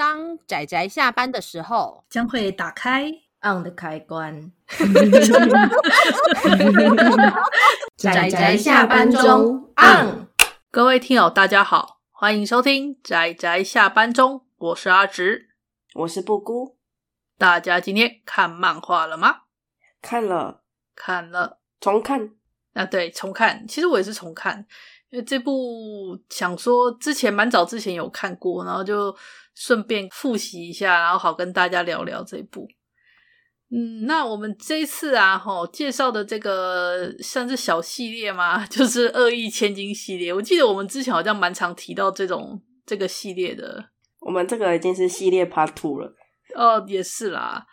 [0.00, 3.12] 当仔仔下班的时候，将会打开
[3.42, 4.50] on 的开关。
[7.98, 10.26] 仔仔下班中 on。
[10.70, 15.50] 各位听友，大家好，欢迎收听仔仔下班中，我是阿直，
[15.92, 16.78] 我是布姑。
[17.36, 19.40] 大家今天看漫画了吗？
[20.00, 20.62] 看了，
[20.96, 22.30] 看了，重看。
[22.72, 23.68] 啊，对，重看。
[23.68, 24.66] 其实我也是重看。
[25.10, 29.14] 因为这部想说之前蛮早之前有看过，然后就
[29.60, 32.66] 顺便复习一下，然后好跟大家聊聊这部。
[33.70, 40.32] 嗯，那我们这一次啊，吼，介绍的这个算是小系列嘛， 就是《恶意千金》系列。
[40.32, 43.84] 我记得我们之前好像蛮常提到这种这个系列的。
[44.20, 46.14] 我们这个已经是系列 Part Two 了。
[46.56, 47.66] 哦，也是啦。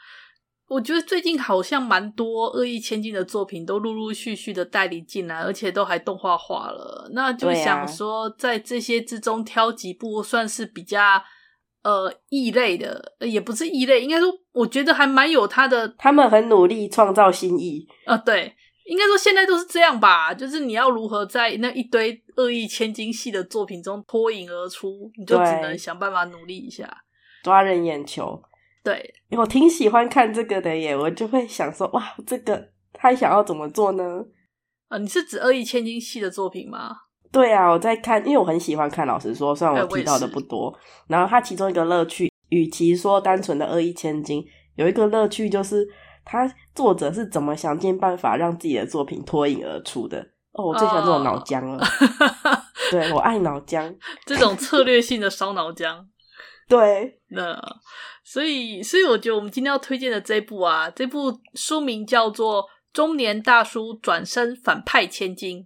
[0.67, 7.09] 我觉得最近好像蛮多恶意千金的作品都陆陆续续的代理进来，而且都还动画化了。
[7.13, 11.23] 那就想说，在这些之中挑几部算是比较
[11.83, 15.87] 呃异类的，也不是异类，应该说我觉得还蛮有他的。
[15.97, 20.33] 他们很努力创造新意啊、呃，对，应该说现在都是这样吧。
[20.33, 27.03] 就是你要如何在那一堆恶意千金系的作品中脱颖而出，你就只能想办法努力一下，
[27.43, 28.41] 抓人眼球。
[28.83, 34.25] 对，我挺喜欢看这个的耶，我就会想说，哇，这个他想要怎么做呢？
[34.87, 36.95] 啊、呃，你是指恶意千金系的作品吗？
[37.37, 39.05] 对啊，我在看，因为我很喜欢看。
[39.05, 40.75] 老实说，虽然我提到的不多，
[41.07, 45.87] 然后它其中一个乐趣，与其说单纯的恶意千金，有一个乐趣就是，
[46.25, 50.17] 他作者是怎么想尽办法让自己的作品脱颖而出的。
[50.53, 52.57] 哦，我最喜欢这种脑浆了，哦、
[52.89, 56.05] 对，我爱脑浆， 这种策略性的烧脑浆。
[56.67, 57.55] 对，那
[58.23, 65.59] 所以，所以我觉得我们今天要推荐的这部啊，这部书名叫做《中年大叔转身反派千金》。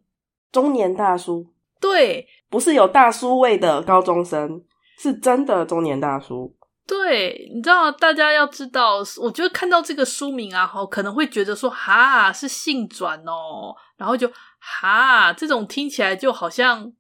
[0.52, 1.47] 中年大叔，
[1.81, 4.63] 对，不是有大叔味的高中生，
[4.97, 6.55] 是真的中年大叔。
[6.88, 14.29] 对，你知道，大家要知道，我觉得看到这个书名啊，哈，可能会觉得说，哈，是性转哦，然后就
[14.59, 16.91] 哈，这种听起来就好像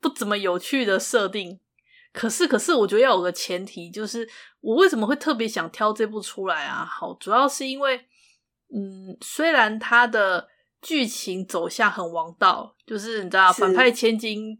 [0.00, 1.60] 不怎么有趣的设定。
[2.12, 4.28] 可是，可是，我觉得要有个前提，就是
[4.60, 6.84] 我为什么会特别想挑这部出来啊？
[6.84, 7.96] 好，主要是因为，
[8.74, 10.48] 嗯，虽然它的
[10.86, 14.56] 剧情走向很王道，就是你知道，反派千金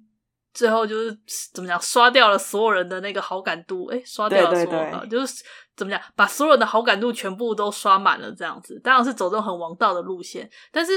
[0.53, 1.17] 最后就是
[1.55, 5.45] 怎么讲，刷掉了所有人的那个好感度，诶，刷掉了所有就是
[5.77, 10.51] 怎么讲，把所有人的好感度全部都刷满了，这样子，当然是走这种很王道的路线。
[10.73, 10.93] 但是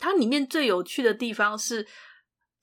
[0.00, 1.86] 它里面最有趣的地方是。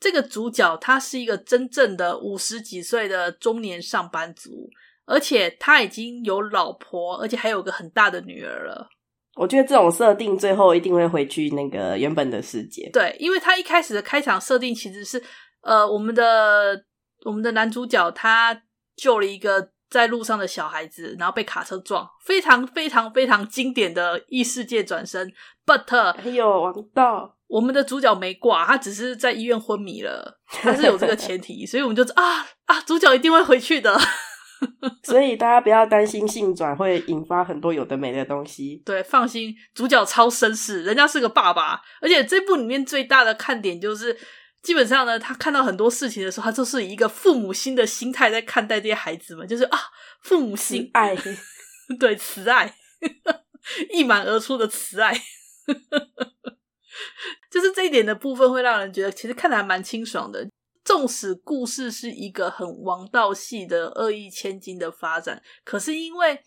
[0.01, 4.69] 这个主角他是一个真正的五十几岁的中年上班族，
[5.05, 8.87] 而且他已经有老婆，而且还有个很大的女儿了。
[9.35, 12.89] 我觉得这种设定最后一定会回去那个原本的世界。
[12.91, 15.23] 对，因为他一开始的开场设定其实是，
[15.61, 16.83] 呃，我们的
[17.25, 18.61] 我们的男主角他
[18.97, 25.31] 救了一个在路上的小孩子，然后被卡车撞，非常非常非常经典的异世界转身。
[25.65, 27.37] But 还有王道。
[27.47, 33.99] 我们的主角没挂，他只是在医院昏迷了，他是有这个前提， 所以我们就啊啊，主角一定会回去的。
[35.03, 38.81] 所以大家不要担心性转会引发很多有的没的东西。
[38.85, 44.17] 对，放心，主角超绅士，人家是个爸爸，而且这部里面最大的看点就是，
[44.61, 49.79] 基本上呢，他看到很多事情的时候，他就是以一个父母心的心态在看待这些孩子们，就是啊，
[50.23, 51.15] 父母心 爱，
[51.99, 52.73] 对，慈爱，
[53.91, 55.13] 溢满而出的慈爱。
[57.51, 60.48] 就是这一点的部分会让人觉得其实看得还蛮清爽的。
[60.89, 66.39] 纵使故事是一个很王道系的恶意千金的发展，可是因为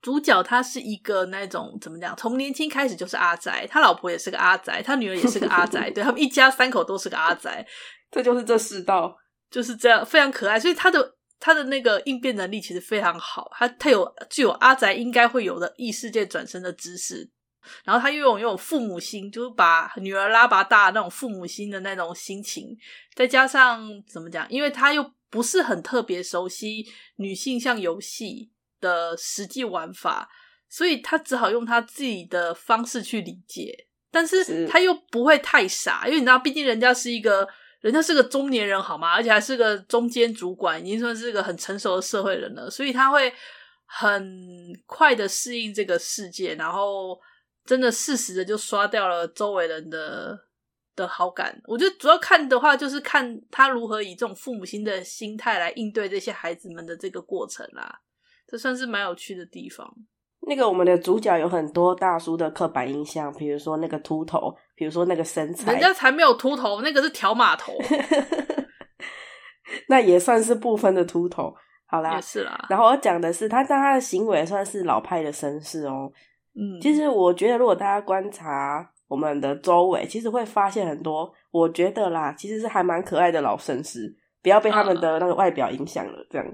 [0.00, 7.66] 主角他是一个那种怎么讲，从年轻开始就是阿宅，他老婆也是个阿宅，他女儿也是个阿宅， 对，他们一家三口都是个阿宅，
[8.12, 9.12] 这就是这世道
[9.50, 10.60] 就是这样，非常可爱。
[10.60, 17.28] 所以他的他的那个应变能力其实非常好，他他有具有阿宅应该会有的异世界转身的知识。
[17.84, 22.76] 然后他又有又有父母心，就是把女儿拉拔大那种父母心的那种心情，
[23.14, 24.46] 再加上怎么讲？
[24.50, 26.86] 因为他又不是很特别熟悉
[27.16, 28.50] 女性向游戏
[28.80, 30.28] 的实际玩法，
[30.68, 33.86] 所以他只好用他自己的方式去理解。
[34.10, 37.48] 但是他又不会太傻，因为你知道，毕竟人家是一个
[37.80, 39.12] 人家是个中年人，好吗？
[39.12, 43.32] 而且还是个中间主管，已经算是个很成熟的社会人了，所以他会
[43.86, 44.38] 很
[44.84, 47.18] 快的适应这个世界，然后。
[47.64, 50.38] 真的适时的就刷掉了周围人的
[50.96, 51.60] 的好感。
[51.64, 58.00] 我觉得主要看的话，就是看他如何以这种父母亲的心态来应对这些孩子们的这个过程啦。
[58.46, 59.90] 这算是蛮有趣的地方。
[60.44, 67.72] 那个我们的主角有很多大叔的刻板印象，比如说那个秃头，比如说那个身材，人家才没有秃头，那个是条码头。
[69.88, 71.54] 那也算是部分的秃头。
[71.86, 72.66] 好啦，也是啦。
[72.68, 76.12] 然后我讲的是他，但他的行为算是老派的绅士哦。
[76.54, 84.16] 嗯，其实我觉得，如果大家观察我们的周围，其实会发现很多，我觉得啦，其实是还蛮可爱的老绅士。
[84.42, 86.44] 不要被他们的那个外表影响了，这样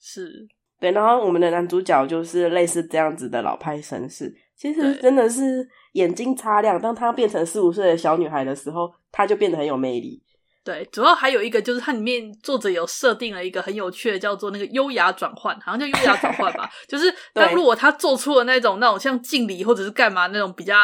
[0.00, 0.48] 是
[0.80, 0.90] 对。
[0.92, 6.80] 然后我们的男主角就是类似这样子的老派绅士，其实真的是眼睛擦亮。
[6.80, 10.22] 当他变成四五岁的小女孩的时候，他就变得很有魅力。
[10.64, 16.68] 对，主要还有一个就是它里面作者有设定了一个很有趣的，叫做那个优雅转换，好像叫优雅转换吧。
[16.88, 20.74] 就是当如果他做出了那种那种像敬礼或者是干嘛那种比较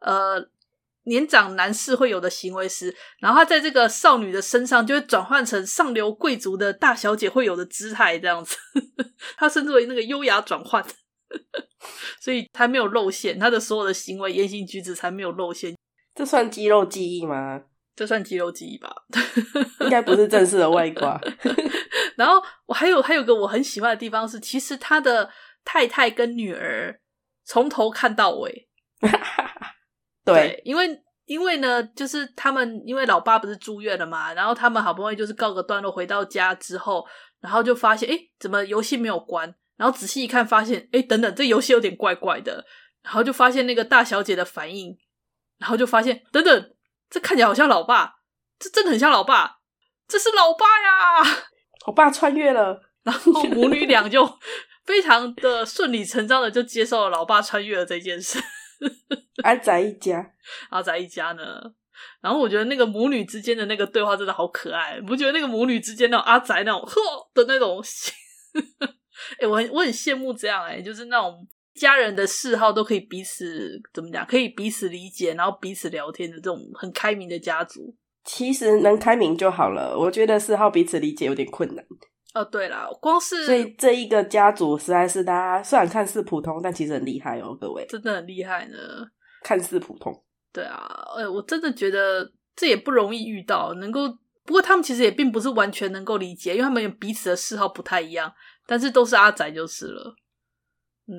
[0.00, 0.46] 呃。
[1.04, 8.54] 年长男士会有的行为时，然后他在这个少女的身上就会转换成上流贵族的大小姐会有的姿态，这样子。
[9.38, 10.84] 他称之为那个优雅转换，
[12.20, 15.74] 所以他没有露馅，他的所有的行为、言行举止才没有露馅。
[16.14, 17.62] 这算肌肉记忆吗？
[18.00, 18.90] 这算肌肉记忆吧？
[19.80, 21.20] 应该不是正式的外挂。
[22.16, 25.30] 然后我还有还有个我很喜欢的地方是，其实他的
[25.66, 26.98] 太太跟女儿
[27.44, 28.70] 从头看到尾。
[30.24, 37.06] 对，对，因为因为呢，就是他们因为老爸不是住院了嘛，然后他们好不容易就是告个段落回到家之后，
[37.42, 39.54] 然后就发现，哎，怎么游戏没有关？
[39.76, 42.64] 然后仔细一看，发现，哎，等等，这游戏有点怪怪的。
[43.02, 44.96] 然后就发现那个大小姐的反应，
[45.58, 46.70] 然后就发现，等等，
[47.10, 48.14] 这看起来好像老爸，
[48.58, 49.58] 这真的很像老爸，
[50.08, 51.44] 这是老爸呀！
[51.86, 54.38] 我爸穿越了，然后母女俩 就
[54.84, 58.38] 非常的顺理成章的就接受了老爸穿越了这件事。
[59.42, 60.24] 阿宅一家，
[60.70, 61.60] 阿宅一家呢？
[62.22, 67.00] 然后我觉得那个母女之间的那个对话真的好可爱，你不觉得那个母女之间那种阿宅那种呵
[67.34, 67.82] 的那种？
[69.32, 71.46] 哎、欸，我很我很羡慕这样哎、欸，就是那种
[71.80, 77.96] 家人的嗜好都可以彼此怎么讲，可以彼此理解，然后彼此聊天的这种很开明的家族。
[78.22, 81.82] 其实能开明就好了，我觉得嗜好彼此理解有点困难。
[82.34, 88.76] 哦，对了，光是所以这一个家族实在是大家虽然看似普通，但其实很厉害哦，各位真的很厉害呢。
[89.42, 90.12] 看似普通，
[90.52, 90.86] 对啊，
[91.16, 94.06] 呃，我真的觉得这也不容易遇到，能够
[94.44, 98.30] 不过他们其实也并不是完全能够理解，因为他们有彼此的嗜好不太一样，
[98.66, 100.14] 但是都是阿宅就是了。
[101.08, 101.16] 嗯，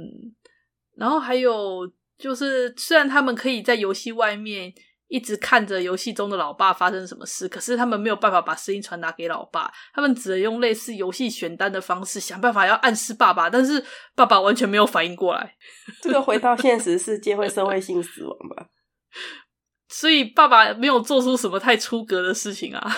[1.02, 4.72] 然后还有就是，虽然他们可以在游戏外面。
[5.14, 13.84] 一直看着游戏中的老爸发生什么事，可是他们没有办法把声音传达给老爸，他们只能用类似游戏选单的方式想办法要暗示爸爸，但是
[14.16, 15.54] 爸爸完全没有反应过来。
[16.02, 18.68] 这个回到现实世界会社会性死亡吧？
[19.90, 22.90] 所以爸爸没有做出什么太出格的事情啊。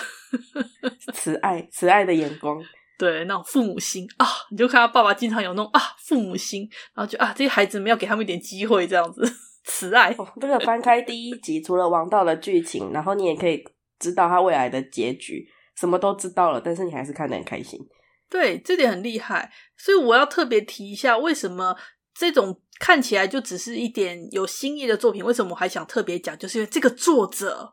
[1.12, 2.64] 慈爱，慈爱的眼光，
[3.04, 9.22] 对，那种父母心啊，你就看到爸爸经常有那种啊父母心，然后就啊这些孩子们要给他们一点机会，这样子。
[9.66, 13.64] 慈爱哦，这个翻开第一集，除了王道的剧情，然后你也可以
[13.98, 17.80] 知道他未来的结局，什么都知道了，但是你还是看得很开心。
[18.28, 21.74] 对，这点很厉害，所以我要特别提一下，为什么
[22.14, 27.72] 这种看起来就只是一点有新意的作品，为什么我还想特别讲，就是因为这个作者，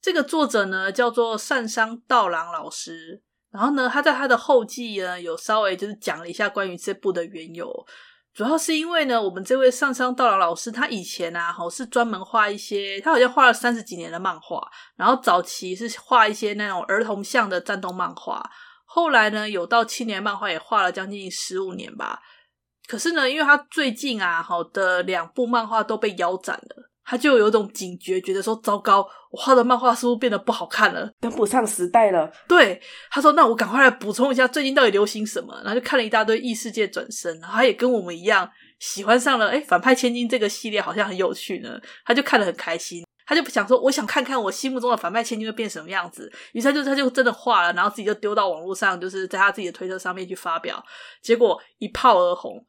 [0.00, 3.22] 这个作者呢叫做善商道郎老师，
[3.52, 7.86] 然后呢他在他的后记呢有稍微就是讲了一下关于这部的缘由。
[8.34, 14.60] 主要是因为呢，我们这位上杉道郎老师，他以前啊，吼是专门画一些，他好像画了三十几年的漫画，
[14.94, 18.42] 然后早期是画一些那种儿童向的战斗漫画，
[18.84, 22.20] 后来呢，有到青年漫画也画了将近十五年吧。
[22.86, 26.90] 可是呢，因为他最近啊，好的两部漫画都被腰斩了。
[27.06, 32.28] 他就有一种警觉，觉得说糟糕，我画的漫画是不是变得不好看了，跟不上时代了？
[32.48, 39.50] 对，他说：“那我赶快来补充一下，最近到底流行什么？”然后就看了一大堆异世界转身，然后他也跟我们一样喜欢上了。
[39.50, 43.04] 哎，反派千金这个系列好像很有趣呢，他就看得很开心。
[43.28, 50.80] 他就想说：“我想看看我心目中的反派千金会变什么样子。”于是他就他就真的画了，然后自己就丢到网络上，就是在他自己的推特上面去发表，
[51.22, 52.64] 结果一炮而红。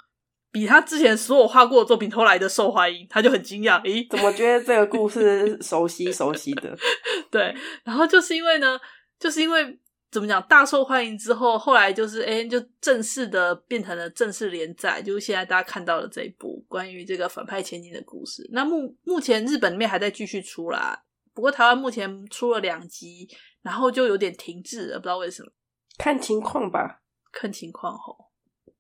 [0.52, 3.82] 比他之前所有画过的作品都来的受欢迎，他就很惊讶。
[3.84, 6.76] 诶，怎么觉得这个故事熟悉熟悉的？
[7.30, 8.80] 对，然后就是因为呢，
[9.20, 18.48] 就是因为怎么讲，大受欢迎之后，后来就是诶，就正式的变成了正式连载，就是现在大家看到的这一部关于这个反派千金的故事。
[18.52, 23.28] 那目目前日本里面还在继续出啦，不过台湾目前出了两集，
[23.62, 25.52] 然后就有点停滞了，不知道为什么。
[25.98, 27.02] 看情况吧，
[27.32, 28.27] 看情况吼。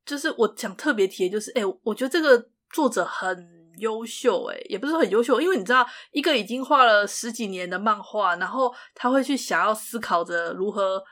[0.08, 3.48] 就是我想特别提的，就是哎、我觉得这个作者很
[3.78, 11.04] 优秀，哎，也不是很优秀，因为你知道，一个已经画了十几年的漫画，然后他会去想要思考着如何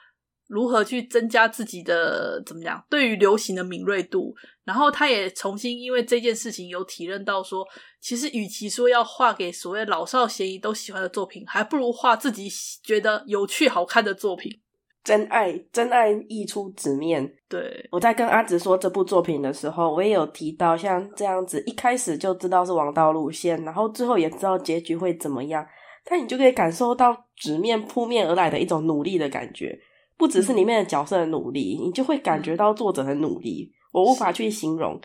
[0.47, 4.33] 如何去增加自己的怎么讲，对于流行的敏锐度，
[4.63, 7.67] 然后他也重新因为这件事情有体认到说，
[7.99, 12.49] 其实与其说要画给所谓老少咸宜都喜欢的作品，还不如画自己
[12.81, 14.61] 觉得有趣好看的作品。
[15.05, 17.31] 真爱，真爱溢出纸面。
[17.47, 25.63] 对，我在跟阿直说这部作品的时候，我也有提到，像这样子，一开始就知道是王道路线，然后最后也知道结局会怎么样，
[26.03, 29.79] 但你就可以感受到纸面扑面而来的一种努力的感觉，
[30.17, 33.71] 不只是里面的角色的努力，你就会感觉到作者很努力。
[33.91, 34.99] 我无法去形容，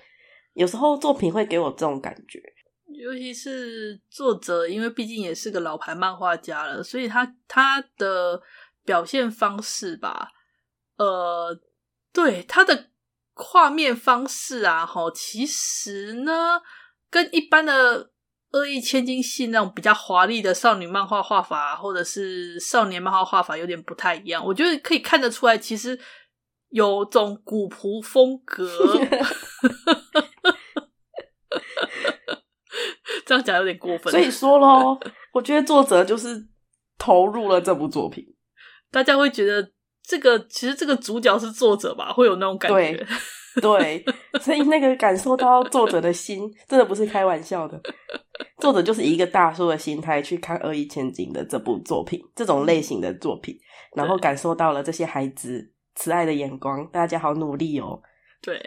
[0.55, 2.41] 有时候作品会给我这种感觉。
[2.93, 8.39] 尤其是作者，因为毕竟也是个老牌漫画家了，所以他他的
[8.85, 10.31] 表现方式吧，
[10.97, 11.59] 呃，
[12.13, 12.91] 对他的
[13.35, 16.61] 画面方式啊，齁，其实呢，
[17.11, 18.11] 跟一般的
[18.53, 24.45] 恶意千金系那种比较华丽的少女漫画画法，或者是少年漫画画法有点不太一样。
[24.45, 25.99] 我觉得可以看得出来，其实
[26.71, 28.69] 有种古朴风格。
[33.27, 34.99] 这样讲有点过分，所以说咯，
[35.33, 36.49] 我觉得作者就是
[36.99, 38.25] 投入了这部作品，
[38.91, 39.71] 大家会觉得
[40.03, 43.07] 这个其实这个主角是作者吧，会有那种感觉，
[43.61, 44.05] 对，对，
[44.41, 47.81] 所以那个感受到作者的心，真的不是开玩笑的，
[48.59, 53.57] 作者就是以一个大叔的心态去看《恶意千金》的这部作品，这种类型的作品，
[53.95, 58.01] 然后感受到了这些孩子慈爱的眼光，大家好努力哦，
[58.43, 58.61] 对，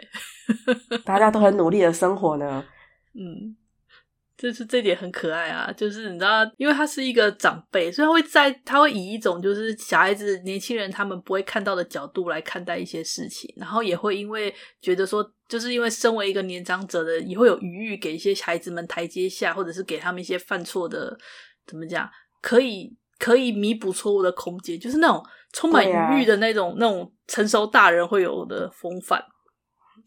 [1.04, 2.64] 大家都很努力的生活呢，
[3.14, 3.56] 嗯。
[4.36, 21.16] 就是这点很可爱啊，就是你知道，因为他是一个长辈，所以他会在他会以一种就是小孩子、年轻人他们不会看到的角度来看待一些事情，然后也会因为觉得说，就是因为身为一个年长者的，也会有余裕给一些孩子们台阶下，或者是给他们一些犯错的
[21.64, 22.10] 怎么讲，
[22.42, 29.24] 可以可以弥补错误的空间，就是那种充满余裕的那种、啊、那种成熟大人会有的风范。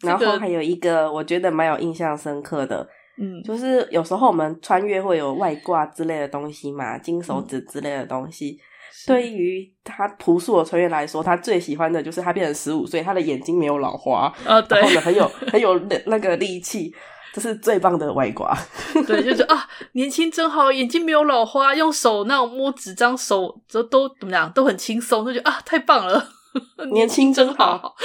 [0.02, 2.86] 然后还有一个我觉得蛮有印象深刻的。
[3.20, 8.60] 嗯，就是有时候我们穿越会有外挂之类的东西嘛，金手指之类的东西。
[8.60, 8.62] 嗯、
[9.08, 16.94] 对于他朴素的穿越来说，他最喜欢的就是他变成十五岁，他的眼睛没有老花，啊，对，然后呢很有很有那 那个力气，
[17.34, 18.56] 这是最棒的外挂。
[19.08, 26.28] 对，就是啊，年轻真好，眼睛没有老花，用手那种摸纸张，手都都怎么样，都很轻松，就觉得啊，太棒了，
[26.92, 27.96] 年轻真好，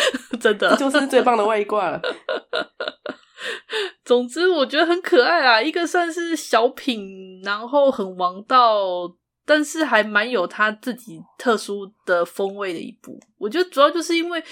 [0.41, 2.01] 真的，这就是最棒的外挂了。
[4.05, 5.63] 总之，我觉得很可爱啊！
[5.63, 8.69] 一个算是小品，然后很王道，
[9.47, 13.19] 但是还蛮有他自己特殊的风味的一部。
[13.39, 14.43] 我觉得主要就是因为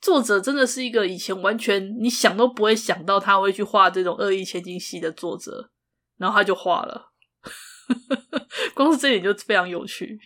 [0.00, 5.70] 作者真的是一个以前完全你想都不会想到他会去画这种恶意千金系的作者，
[6.16, 7.12] 然后他就画了。
[8.74, 10.18] 光是这点就非常有趣。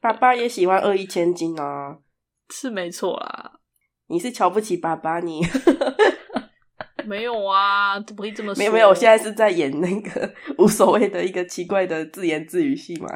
[0.00, 1.98] 爸爸也喜欢恶意千金啊，
[2.48, 3.60] 是没错啦。
[4.08, 5.42] 你是瞧不起爸爸你？
[7.06, 8.58] 没有啊，怎么会这么说？
[8.58, 13.08] 没有没有，我现在是在演那个无所谓的一个奇怪的自言自语戏嘛。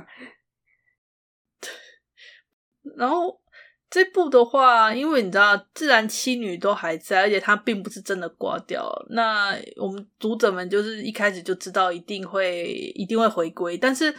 [2.97, 3.41] 然后
[3.89, 8.91] 这部的话，因为你知道，自然七女都还在，而且她并不是真的挂掉。
[9.11, 14.15] 那我们读者们就是一开始就知道一定会一定会回归，但是。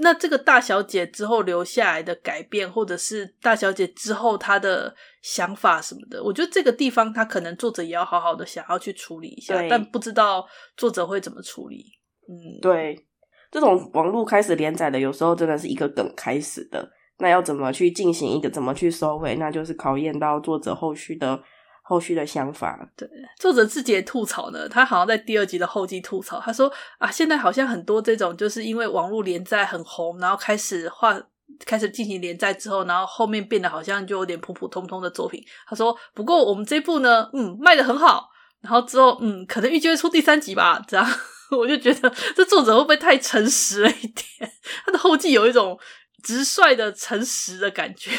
[0.00, 11.84] 那这个大小姐之后留下来的改变，或者是大小姐之后她的想法什么的，我觉得这个地方她可能作者也要好好的想要去处理一下，但不知道作者会怎么处理。
[12.28, 13.06] 嗯，对，
[13.50, 16.88] 这种网络开始连载的，有时候真的是一个梗开始的，
[17.18, 21.40] 那要怎么去进行一个，怎么去收尾，那就是考验到作者后续的。
[21.88, 24.68] 后续的想法，对，作者自己也吐槽呢。
[24.68, 31.18] 他好像在第二集的后记吐槽，他说啊，现在好像很多这种，就是因为网络连载很红，然后开始画，
[31.64, 35.42] 开始进行连载之后，然后后面变得好像就有点普普通通的作品。
[35.66, 38.28] 他说，不过我们这部呢，嗯，卖的很好，
[38.60, 40.84] 然后之后，嗯，可能预计会出第三集吧。
[40.86, 41.06] 这样，
[41.56, 44.52] 我就觉得这作者会不会太诚实了一点？
[44.84, 45.78] 他的后记有一种
[46.22, 48.10] 直率的诚实的感觉。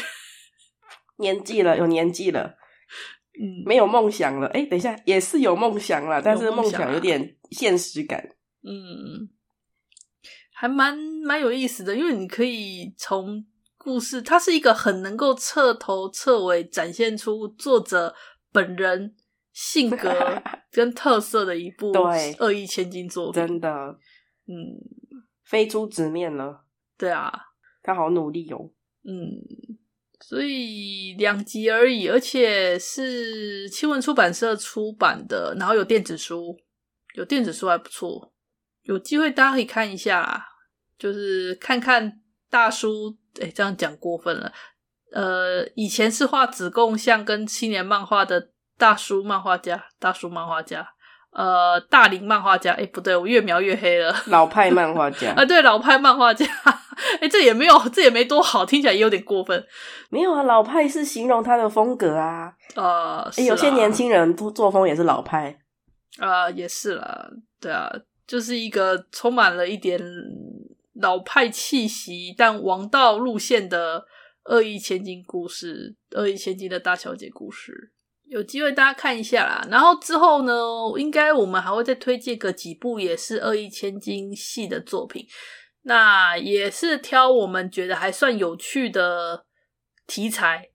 [1.18, 2.56] 年纪了，有年纪了。
[3.40, 4.46] 嗯，没有梦想了。
[4.48, 8.22] 哎，等一下，也是有梦想了，但是梦想有点现实感。
[8.62, 9.30] 嗯，
[10.52, 10.94] 还蛮
[11.24, 13.42] 蛮有意思的，因为你可以从
[13.78, 18.14] 故事，它是一个很能够彻头彻尾展现出作者
[18.52, 19.14] 本人
[19.54, 21.92] 性格跟特色的一部
[22.40, 23.46] 恶意千金作品。
[23.46, 23.98] 真的，
[24.46, 24.76] 嗯，
[25.44, 26.66] 飞出直面了。
[26.98, 27.32] 对啊，
[27.82, 28.70] 他好努力哦。
[29.02, 29.79] 嗯。
[30.22, 36.56] 所以两集而已，而且是新闻出版社出版的，然后有电子书，
[37.14, 38.32] 有电子书还不错，
[38.82, 40.46] 有机会大家可以看一下，
[40.98, 44.52] 就是看看大叔，哎，这样讲过分了，
[45.12, 50.86] 呃，以前是画子贡像跟青年漫画的大叔漫画家，大叔漫画家，
[51.32, 56.46] 呃，大龄漫画家，哎，不对，我越描越黑了，老派漫画家 啊，对，老派漫画家。
[57.14, 59.64] 哎、欸，这也没有，这也没多好，听起来也有点过分。
[60.08, 62.52] 没有啊，老派是形容他的风格啊。
[62.74, 65.58] 呃，欸、有些年轻人作作风也是老派。
[66.18, 67.30] 啊、呃，也是啦，
[67.60, 67.90] 对啊，
[68.26, 70.00] 就是一个充满了一点
[70.94, 74.04] 老派气息，但王道路线的
[74.44, 77.92] 恶意千金故事，恶意千金的大小姐故事。
[78.26, 80.52] 有机会大家看一下啦，然后之后呢，
[80.96, 85.26] 应该我们还会再推荐个几部也是恶意千金系的作品，
[85.90, 89.44] 那也是挑我们觉得还算有趣的
[90.06, 90.68] 题材，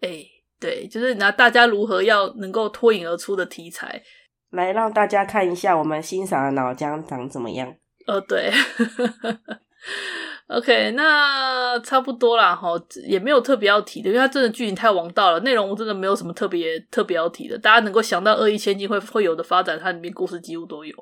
[0.00, 0.24] 哎，
[0.58, 4.02] 对，就是拿大家如何要能够脱颖而出的题材，
[4.48, 7.76] 来让大家看一下我们欣赏的脑浆长怎么样。
[8.06, 8.50] 呃，对。
[10.48, 12.70] OK，那差不多啦哈，
[13.06, 17.58] 也没有特别要提的，因为它真的剧情太王道了，内容真的没有什么特别特别要提的。
[17.58, 20.94] 大家能够想到恶意千金会会有的发展，它里面故事几乎都有。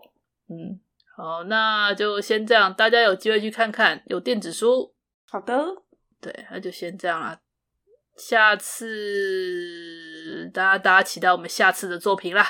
[0.49, 0.81] 嗯，
[1.17, 4.95] 好，那就先这样，大家有机会去看看，有电子书。
[5.31, 5.63] 好的，
[6.21, 7.39] 对，那就先这样啦。
[8.17, 12.47] 下次大家大家期待我们下次的作品啦，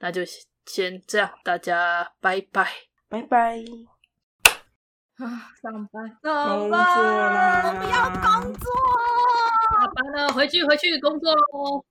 [0.00, 0.22] 那就
[0.66, 2.70] 先这样，大家拜拜，
[3.08, 3.58] 拜拜。
[5.16, 8.70] 啊，上班，上班，我不要工作。
[9.70, 11.84] 下班了，回去回去工作喽。